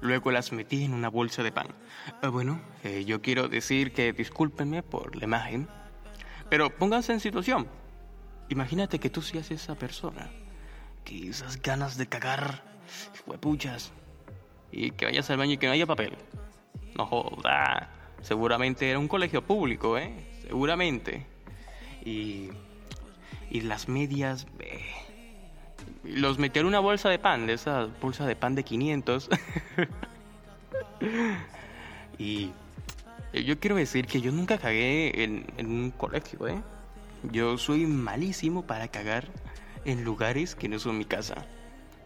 Luego 0.00 0.30
las 0.30 0.52
metí 0.52 0.84
en 0.84 0.94
una 0.94 1.08
bolsa 1.08 1.42
de 1.42 1.52
pan. 1.52 1.68
Ah, 2.22 2.28
bueno, 2.28 2.60
eh, 2.82 3.04
yo 3.04 3.20
quiero 3.20 3.48
decir 3.48 3.92
que 3.92 4.12
discúlpenme 4.12 4.82
por 4.82 5.16
la 5.16 5.24
imagen, 5.24 5.68
pero 6.48 6.70
pónganse 6.70 7.12
en 7.12 7.20
situación. 7.20 7.66
Imagínate 8.48 8.98
que 8.98 9.10
tú 9.10 9.22
seas 9.22 9.50
esa 9.50 9.74
persona, 9.74 10.30
que 11.04 11.28
esas 11.28 11.60
ganas 11.60 11.96
de 11.96 12.06
cagar, 12.06 12.62
huepuchas, 13.26 13.92
y 14.70 14.90
que 14.92 15.06
vayas 15.06 15.28
al 15.30 15.38
baño 15.38 15.52
y 15.52 15.56
que 15.56 15.66
no 15.66 15.72
haya 15.72 15.86
papel. 15.86 16.16
No 16.96 17.06
joda, 17.06 17.90
seguramente 18.22 18.88
era 18.88 18.98
un 18.98 19.08
colegio 19.08 19.42
público, 19.42 19.98
¿eh? 19.98 20.14
Seguramente. 20.42 21.26
Y, 22.04 22.50
y 23.54 23.60
las 23.60 23.88
medias... 23.88 24.46
eh, 24.58 24.80
los 26.02 26.38
metí 26.38 26.58
en 26.58 26.66
una 26.66 26.80
bolsa 26.80 27.08
de 27.08 27.20
pan, 27.20 27.46
de 27.46 27.52
esa 27.54 27.88
bolsa 28.02 28.26
de 28.26 28.34
pan 28.34 28.56
de 28.56 28.64
500. 28.64 29.30
y 32.18 32.50
yo 33.32 33.58
quiero 33.60 33.76
decir 33.76 34.06
que 34.06 34.20
yo 34.20 34.32
nunca 34.32 34.58
cagué 34.58 35.22
en, 35.22 35.46
en 35.56 35.66
un 35.70 35.90
colegio, 35.92 36.48
¿eh? 36.48 36.60
Yo 37.30 37.56
soy 37.56 37.86
malísimo 37.86 38.66
para 38.66 38.88
cagar 38.88 39.28
en 39.84 40.04
lugares 40.04 40.56
que 40.56 40.68
no 40.68 40.80
son 40.80 40.98
mi 40.98 41.04
casa. 41.04 41.46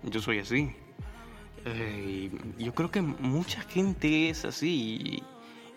Yo 0.02 0.20
soy 0.20 0.40
así. 0.40 0.70
Eh, 1.64 2.30
yo 2.58 2.74
creo 2.74 2.90
que 2.90 3.00
mucha 3.00 3.62
gente 3.62 4.28
es 4.28 4.44
así. 4.44 5.22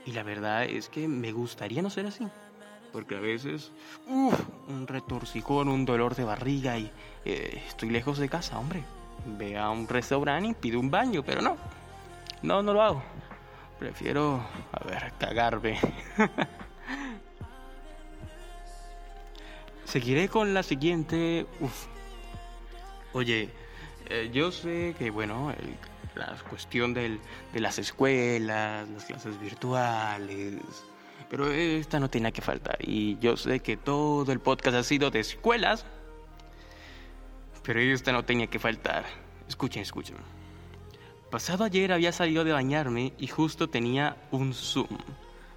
Y 0.06 0.12
la 0.12 0.24
verdad 0.24 0.66
es 0.66 0.90
que 0.90 1.08
me 1.08 1.32
gustaría 1.32 1.82
no 1.82 1.90
ser 1.90 2.08
así. 2.08 2.28
Porque 2.92 3.16
a 3.16 3.20
veces, 3.20 3.72
uff, 4.08 4.38
un 4.68 4.86
retorcijón, 4.88 5.70
un 5.70 5.86
dolor 5.86 6.16
de 6.16 6.24
barriga 6.26 6.78
y 6.78 6.92
eh, 7.26 7.64
estoy 7.68 7.90
lejos 7.90 8.18
de 8.18 8.28
casa, 8.30 8.60
hombre. 8.60 8.84
Ve 9.38 9.58
a 9.58 9.70
un 9.70 9.88
restaurante 9.88 10.50
y 10.50 10.54
pide 10.54 10.78
un 10.78 10.92
baño, 10.92 11.24
pero 11.24 11.42
no. 11.42 11.56
No, 12.42 12.62
no 12.64 12.74
lo 12.74 12.82
hago. 12.82 13.04
Prefiero, 13.80 14.44
a 14.74 14.84
ver, 14.84 15.14
cagarme. 15.20 15.80
Seguiré 19.86 20.30
con 20.30 20.54
la 20.54 20.64
siguiente. 20.64 21.46
Uf. 21.60 21.86
Oye, 23.14 23.50
eh, 24.10 24.30
yo 24.34 24.52
sé 24.52 24.96
que, 24.98 25.10
bueno, 25.10 25.52
el- 25.52 25.76
la 26.16 26.36
cuestión 26.50 26.94
del- 26.94 27.20
de 27.54 27.60
las 27.60 27.78
escuelas, 27.80 28.88
las 28.90 29.06
clases 29.06 29.40
virtuales, 29.40 30.56
pero 31.32 31.50
esta 31.50 31.98
no 31.98 32.10
tenía 32.10 32.32
que 32.32 32.42
faltar. 32.42 32.78
Y 32.82 33.18
yo 33.20 33.38
sé 33.38 33.62
que 33.62 33.78
todo 33.78 34.34
el 34.34 34.42
podcast 34.42 34.76
ha 34.76 34.84
sido 34.84 35.10
de 35.12 35.22
escuelas, 35.22 35.86
pero 37.64 37.80
esta 37.80 38.12
no 38.12 38.26
tenía 38.26 38.48
que 38.48 38.60
faltar. 38.60 39.06
Escuchen, 39.48 39.82
escuchen. 39.82 40.18
Pasado 41.30 41.64
ayer 41.64 41.94
había 41.94 42.12
salido 42.12 42.44
de 42.44 42.52
bañarme 42.52 43.14
y 43.18 43.28
justo 43.28 43.70
tenía 43.70 44.18
un 44.32 44.54
Zoom. 44.54 44.98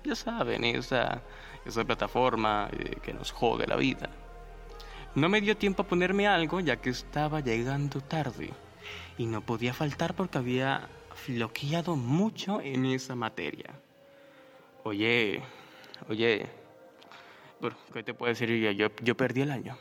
Ya 0.04 0.14
saben, 0.14 0.62
esa, 0.62 1.23
esa 1.66 1.83
plataforma 1.83 2.69
eh, 2.71 2.99
que 3.02 3.12
nos 3.12 3.33
jode 3.33 3.66
la 3.66 3.75
vida. 3.75 4.11
No 5.16 5.28
me 5.28 5.40
dio 5.40 5.57
tiempo 5.57 5.83
a 5.83 5.88
ponerme 5.88 6.28
algo 6.28 6.61
ya 6.61 6.76
que 6.76 6.90
estaba 6.90 7.40
llegando 7.40 8.00
tarde 8.00 8.52
y 9.19 9.26
no 9.26 9.40
podía 9.40 9.75
faltar 9.75 10.14
porque 10.14 10.38
había 10.38 10.88
floqueado 11.16 11.97
mucho 11.97 12.61
en 12.61 12.87
esa 12.87 13.16
materia. 13.16 13.75
Oye, 14.85 15.43
oye, 16.08 16.46
bueno, 17.60 17.76
¿qué 17.92 18.02
te 18.02 18.14
puedo 18.14 18.30
decir 18.30 18.48
yo? 18.50 18.88
Yo, 19.02 19.16
perdí 19.16 19.42
el 19.42 19.50
año. 19.50 19.76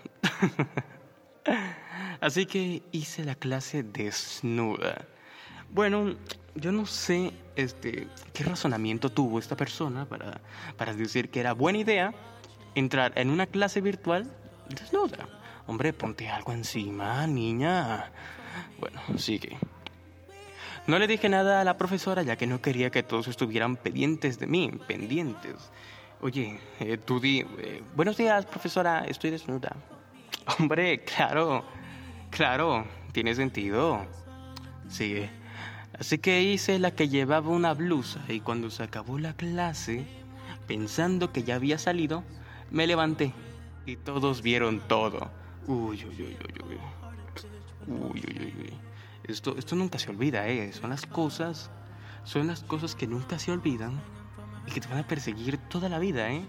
Así 2.21 2.45
que 2.45 2.81
hice 2.91 3.25
la 3.25 3.35
clase 3.35 3.83
desnuda. 3.83 5.05
Bueno, 5.69 6.15
yo 6.55 6.71
no 6.71 6.85
sé 6.85 7.33
este, 7.55 8.07
qué 8.33 8.43
razonamiento 8.43 9.09
tuvo 9.09 9.39
esta 9.39 9.57
persona 9.57 10.05
para, 10.05 10.39
para 10.77 10.93
decir 10.93 11.29
que 11.29 11.39
era 11.39 11.53
buena 11.53 11.79
idea 11.79 12.13
entrar 12.75 13.11
en 13.15 13.29
una 13.29 13.47
clase 13.47 13.81
virtual 13.81 14.31
desnuda. 14.69 15.27
Hombre, 15.67 15.93
ponte 15.93 16.29
algo 16.29 16.51
encima, 16.51 17.25
niña. 17.27 18.11
Bueno, 18.79 19.01
sigue. 19.17 19.57
No 20.85 20.99
le 20.99 21.07
dije 21.07 21.29
nada 21.29 21.61
a 21.61 21.63
la 21.63 21.77
profesora 21.77 22.23
ya 22.23 22.35
que 22.35 22.47
no 22.47 22.61
quería 22.61 22.89
que 22.89 23.03
todos 23.03 23.27
estuvieran 23.29 23.77
pendientes 23.77 24.39
de 24.39 24.47
mí, 24.47 24.71
pendientes. 24.85 25.71
Oye, 26.23 26.57
eh, 26.79 26.97
tú 26.97 27.19
di, 27.19 27.41
eh, 27.41 27.83
buenos 27.97 28.15
días, 28.15 28.45
profesora, 28.45 29.03
estoy 29.05 29.29
desnuda. 29.29 29.75
Hombre, 30.57 31.03
claro, 31.03 31.65
claro, 32.29 32.85
tiene 33.11 33.35
sentido. 33.35 34.05
Sigue. 34.87 35.29
Así 35.99 36.19
que 36.19 36.41
hice 36.41 36.79
la 36.79 36.91
que 36.91 37.09
llevaba 37.09 37.49
una 37.49 37.73
blusa 37.73 38.21
y 38.29 38.39
cuando 38.39 38.69
se 38.69 38.83
acabó 38.83 39.19
la 39.19 39.33
clase, 39.33 40.05
pensando 40.65 41.33
que 41.33 41.43
ya 41.43 41.55
había 41.55 41.77
salido, 41.77 42.23
me 42.71 42.87
levanté 42.87 43.33
y 43.85 43.97
todos 43.97 44.41
vieron 44.41 44.79
todo. 44.87 45.29
Uy, 45.67 46.05
uy, 46.05 46.21
uy, 46.21 46.37
uy, 46.39 46.63
uy. 46.69 46.77
Uy, 47.85 48.23
uy, 48.25 48.37
uy, 48.39 48.55
uy. 48.61 48.73
Esto, 49.25 49.57
esto 49.57 49.75
nunca 49.75 49.99
se 49.99 50.09
olvida, 50.09 50.47
¿eh? 50.47 50.71
Son 50.71 50.89
las 50.89 51.05
cosas, 51.05 51.69
son 52.23 52.47
las 52.47 52.63
cosas 52.63 52.95
que 52.95 53.07
nunca 53.07 53.37
se 53.37 53.51
olvidan 53.51 54.01
y 54.67 54.71
que 54.71 54.79
te 54.79 54.87
van 54.87 54.99
a 54.99 55.07
perseguir 55.07 55.59
toda 55.73 55.89
la 55.89 55.97
vida, 55.97 56.31
¿eh? 56.31 56.45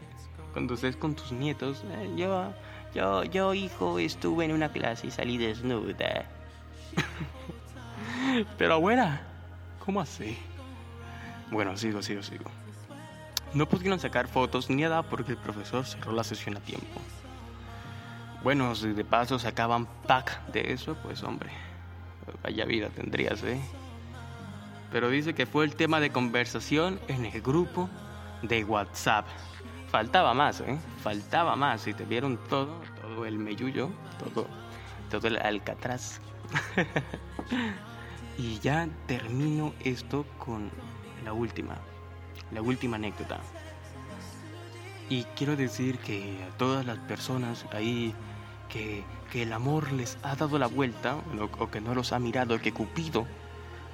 Cuando 0.52 0.74
estés 0.74 0.96
con 0.98 1.14
tus 1.14 1.32
nietos, 1.32 1.82
eh, 1.92 2.12
yo, 2.14 2.52
yo, 2.94 3.24
yo, 3.24 3.54
hijo, 3.54 3.98
estuve 3.98 4.44
en 4.44 4.52
una 4.52 4.68
clase 4.68 5.06
y 5.06 5.10
salí 5.10 5.38
desnuda. 5.38 6.26
Pero 8.58 8.74
abuela, 8.74 9.22
¿cómo 9.82 10.02
así? 10.02 10.36
Bueno, 11.50 11.74
sigo, 11.78 12.02
sigo, 12.02 12.22
sigo. 12.22 12.44
No 13.54 13.66
pudieron 13.66 13.98
sacar 13.98 14.28
fotos 14.28 14.68
ni 14.68 14.82
nada 14.82 15.02
porque 15.02 15.32
el 15.32 15.38
profesor 15.38 15.86
cerró 15.86 16.12
la 16.12 16.22
sesión 16.22 16.58
a 16.58 16.60
tiempo. 16.60 17.00
Bueno, 18.42 18.74
si 18.74 18.88
de 18.88 19.06
paso 19.06 19.38
sacaban 19.38 19.86
pack 20.06 20.48
de 20.48 20.74
eso, 20.74 20.96
pues 21.02 21.22
hombre, 21.22 21.48
vaya 22.42 22.66
vida 22.66 22.90
tendrías, 22.90 23.42
¿eh? 23.42 23.58
Pero 24.92 25.08
dice 25.08 25.32
que 25.32 25.46
fue 25.46 25.64
el 25.64 25.76
tema 25.76 25.98
de 25.98 26.10
conversación 26.10 27.00
en 27.08 27.24
el 27.24 27.40
grupo 27.40 27.88
de 28.42 28.64
WhatsApp. 28.64 29.26
Faltaba 29.88 30.34
más, 30.34 30.60
¿eh? 30.60 30.78
Faltaba 31.02 31.56
más. 31.56 31.86
Y 31.86 31.94
te 31.94 32.04
vieron 32.04 32.38
todo, 32.48 32.80
todo 33.00 33.26
el 33.26 33.38
meyullo, 33.38 33.90
todo, 34.18 34.46
todo 35.10 35.28
el 35.28 35.36
alcatraz. 35.38 36.20
y 38.38 38.58
ya 38.58 38.88
termino 39.06 39.72
esto 39.80 40.26
con 40.38 40.70
la 41.24 41.32
última, 41.32 41.76
la 42.52 42.62
última 42.62 42.96
anécdota. 42.96 43.40
Y 45.08 45.24
quiero 45.36 45.56
decir 45.56 45.98
que 45.98 46.42
a 46.42 46.56
todas 46.56 46.86
las 46.86 46.98
personas 46.98 47.66
ahí 47.72 48.14
que, 48.68 49.04
que 49.30 49.42
el 49.42 49.52
amor 49.52 49.92
les 49.92 50.18
ha 50.22 50.34
dado 50.34 50.58
la 50.58 50.66
vuelta, 50.66 51.16
o, 51.58 51.70
que 51.70 51.80
no 51.80 51.94
los 51.94 52.12
ha 52.12 52.18
mirado, 52.18 52.58
que 52.60 52.72
Cupido, 52.72 53.26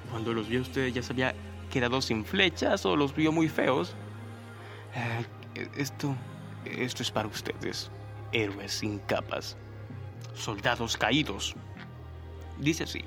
cuando 0.09 0.33
los 0.33 0.47
vio 0.47 0.59
a 0.59 0.61
ustedes 0.61 0.93
ya 0.93 1.03
se 1.03 1.13
había 1.13 1.35
quedado 1.69 2.01
sin 2.01 2.25
flechas 2.25 2.85
o 2.85 2.95
los 2.95 3.15
vio 3.15 3.31
muy 3.31 3.49
feos. 3.49 3.95
Eh, 4.95 5.67
esto, 5.77 6.15
esto 6.65 7.03
es 7.03 7.11
para 7.11 7.27
ustedes, 7.27 7.91
héroes 8.31 8.73
sin 8.73 8.99
capas, 8.99 9.57
soldados 10.33 10.97
caídos. 10.97 11.55
Dice 12.59 12.83
así. 12.83 13.03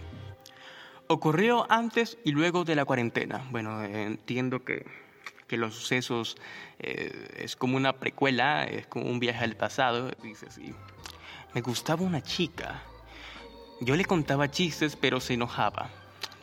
Ocurrió 1.06 1.70
antes 1.70 2.18
y 2.24 2.32
luego 2.32 2.64
de 2.64 2.74
la 2.74 2.84
cuarentena. 2.84 3.46
Bueno, 3.50 3.82
entiendo 3.84 4.64
que, 4.64 4.86
que 5.46 5.58
los 5.58 5.74
sucesos 5.74 6.36
eh, 6.78 7.28
es 7.38 7.56
como 7.56 7.76
una 7.76 7.94
precuela, 7.94 8.64
es 8.64 8.86
como 8.86 9.06
un 9.06 9.20
viaje 9.20 9.44
al 9.44 9.56
pasado. 9.56 10.10
Dice 10.22 10.46
así. 10.46 10.74
Me 11.54 11.60
gustaba 11.60 12.02
una 12.02 12.22
chica. 12.22 12.82
Yo 13.80 13.96
le 13.96 14.04
contaba 14.04 14.50
chistes, 14.50 14.96
pero 14.96 15.20
se 15.20 15.34
enojaba. 15.34 15.90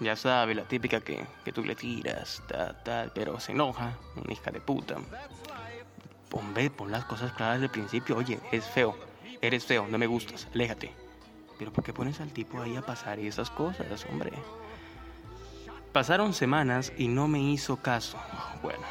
Ya 0.02 0.16
sabe, 0.16 0.56
la 0.56 0.64
típica 0.64 1.00
que, 1.00 1.24
que 1.46 1.54
tú 1.54 1.64
le 1.64 1.76
tiras, 1.76 2.42
tal, 2.48 2.82
tal, 2.84 3.12
pero 3.14 3.40
se 3.40 3.52
enoja, 3.52 3.94
una 4.16 4.34
hija 4.34 4.50
de 4.50 4.60
puta. 4.60 4.96
Hombre, 6.32 6.72
pon 6.72 6.90
las 6.90 7.06
cosas 7.06 7.32
claras 7.34 7.58
desde 7.58 7.66
el 7.66 7.72
principio. 7.72 8.18
Oye, 8.18 8.40
es 8.52 8.66
feo, 8.66 8.98
eres 9.42 9.64
feo, 9.64 9.88
no 9.88 10.00
me 10.00 10.08
gustas, 10.08 10.48
aléjate. 10.56 10.92
Pero 11.60 11.72
¿por 11.72 11.84
qué 11.84 11.94
pones 11.94 12.20
al 12.20 12.34
tipo 12.34 12.60
ahí 12.60 12.76
a 12.76 12.82
pasar 12.82 13.20
esas 13.20 13.52
cosas, 13.52 14.08
hombre? 14.10 14.32
Pasaron 15.94 16.34
semanas 16.34 16.92
y 16.98 17.08
no 17.08 17.28
me 17.28 17.40
hizo 17.40 17.78
caso. 17.78 18.18
Bueno, 18.64 18.82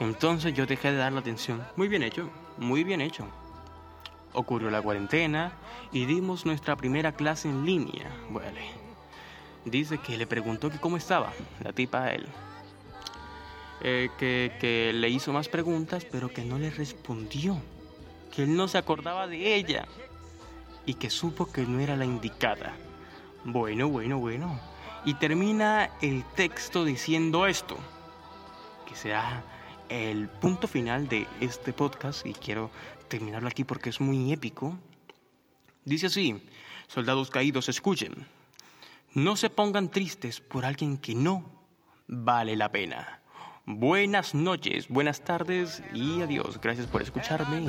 entonces 0.00 0.54
yo 0.54 0.64
dejé 0.64 0.90
de 0.92 0.96
darle 0.96 1.18
atención. 1.18 1.62
Muy 1.76 1.88
bien 1.88 2.02
hecho, 2.02 2.30
muy 2.56 2.82
bien 2.82 3.02
hecho. 3.02 3.26
Ocurrió 4.32 4.70
la 4.70 4.80
cuarentena 4.80 5.52
y 5.92 6.06
dimos 6.06 6.46
nuestra 6.46 6.76
primera 6.76 7.12
clase 7.12 7.50
en 7.50 7.66
línea. 7.66 8.10
Bueno, 8.30 8.58
dice 9.64 9.98
que 9.98 10.16
le 10.16 10.26
preguntó 10.26 10.70
que 10.70 10.78
cómo 10.78 10.96
estaba 10.96 11.32
la 11.62 11.72
tipa 11.72 12.04
a 12.04 12.14
él. 12.14 12.26
Eh, 13.82 14.08
que, 14.18 14.52
que 14.60 14.92
le 14.94 15.08
hizo 15.10 15.32
más 15.32 15.48
preguntas, 15.48 16.06
pero 16.10 16.28
que 16.28 16.44
no 16.44 16.58
le 16.58 16.70
respondió. 16.70 17.60
Que 18.34 18.44
él 18.44 18.56
no 18.56 18.68
se 18.68 18.78
acordaba 18.78 19.26
de 19.26 19.54
ella 19.54 19.86
y 20.86 20.94
que 20.94 21.10
supo 21.10 21.50
que 21.50 21.62
no 21.62 21.80
era 21.80 21.96
la 21.96 22.04
indicada. 22.04 22.74
Bueno, 23.44 23.88
bueno, 23.88 24.18
bueno. 24.18 24.60
Y 25.04 25.14
termina 25.14 25.90
el 26.00 26.24
texto 26.34 26.84
diciendo 26.84 27.46
esto, 27.46 27.76
que 28.88 28.96
será 28.96 29.44
el 29.88 30.28
punto 30.28 30.66
final 30.66 31.08
de 31.08 31.26
este 31.40 31.72
podcast 31.72 32.24
y 32.26 32.32
quiero 32.32 32.70
terminarlo 33.08 33.48
aquí 33.48 33.64
porque 33.64 33.90
es 33.90 34.00
muy 34.00 34.32
épico. 34.32 34.78
Dice 35.84 36.06
así, 36.06 36.42
soldados 36.88 37.30
caídos, 37.30 37.68
escuchen. 37.68 38.26
No 39.14 39.36
se 39.36 39.48
pongan 39.48 39.90
tristes 39.90 40.40
por 40.40 40.64
alguien 40.64 40.98
que 40.98 41.14
no 41.14 41.44
vale 42.08 42.56
la 42.56 42.72
pena. 42.72 43.20
Buenas 43.64 44.34
noches, 44.34 44.88
buenas 44.88 45.20
tardes 45.20 45.82
y 45.94 46.20
adiós. 46.20 46.60
Gracias 46.60 46.88
por 46.88 47.00
escucharme 47.00 47.62
y 47.62 47.66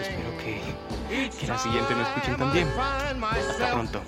espero 0.00 0.38
que, 0.38 1.30
que 1.38 1.46
la 1.46 1.58
siguiente 1.58 1.94
me 1.94 2.02
escuchen 2.02 2.36
también. 2.36 2.68
Hasta 2.78 3.72
pronto. 3.72 4.02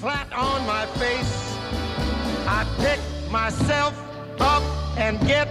flat 0.00 0.30
on 0.32 0.66
my 0.66 0.86
face. 0.98 1.56
I 2.46 2.64
pick 2.78 3.00
myself 3.32 3.94
up 4.40 4.62
and 4.96 5.18
get 5.26 5.48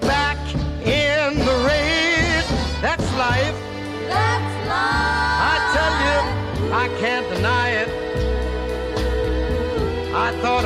back 0.00 0.38
in 0.86 1.38
the 1.38 1.56
race. 1.66 2.48
That's 2.80 3.04
life. 3.18 3.56
That's 4.08 4.54
life. 4.68 5.40
I 5.42 5.56
tell 5.74 5.94
you, 6.06 6.72
I 6.72 6.88
can't 7.00 7.39